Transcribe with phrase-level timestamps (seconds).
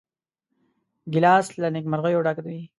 [1.11, 2.59] ګیلاس له نیکمرغیو ډک وي.